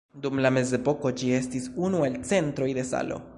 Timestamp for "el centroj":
2.09-2.71